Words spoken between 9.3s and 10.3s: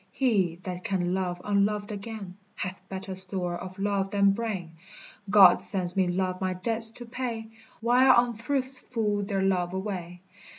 love away.